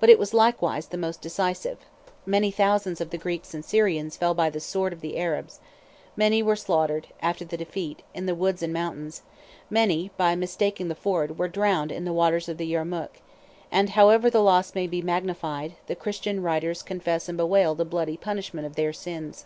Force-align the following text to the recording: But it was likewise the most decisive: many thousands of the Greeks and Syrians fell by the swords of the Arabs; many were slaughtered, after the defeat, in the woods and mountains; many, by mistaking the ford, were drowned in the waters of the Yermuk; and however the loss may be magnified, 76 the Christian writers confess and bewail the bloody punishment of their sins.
But 0.00 0.08
it 0.08 0.18
was 0.18 0.32
likewise 0.32 0.86
the 0.86 0.96
most 0.96 1.20
decisive: 1.20 1.76
many 2.24 2.50
thousands 2.50 3.02
of 3.02 3.10
the 3.10 3.18
Greeks 3.18 3.52
and 3.52 3.62
Syrians 3.62 4.16
fell 4.16 4.32
by 4.32 4.48
the 4.48 4.60
swords 4.60 4.94
of 4.94 5.02
the 5.02 5.18
Arabs; 5.18 5.60
many 6.16 6.42
were 6.42 6.56
slaughtered, 6.56 7.08
after 7.20 7.44
the 7.44 7.58
defeat, 7.58 8.02
in 8.14 8.24
the 8.24 8.34
woods 8.34 8.62
and 8.62 8.72
mountains; 8.72 9.20
many, 9.68 10.10
by 10.16 10.34
mistaking 10.34 10.88
the 10.88 10.94
ford, 10.94 11.38
were 11.38 11.48
drowned 11.48 11.92
in 11.92 12.06
the 12.06 12.14
waters 12.14 12.48
of 12.48 12.56
the 12.56 12.72
Yermuk; 12.72 13.20
and 13.70 13.90
however 13.90 14.30
the 14.30 14.40
loss 14.40 14.74
may 14.74 14.86
be 14.86 15.02
magnified, 15.02 15.72
76 15.72 15.78
the 15.88 15.96
Christian 15.96 16.42
writers 16.42 16.82
confess 16.82 17.28
and 17.28 17.36
bewail 17.36 17.74
the 17.74 17.84
bloody 17.84 18.16
punishment 18.16 18.66
of 18.66 18.76
their 18.76 18.94
sins. 18.94 19.44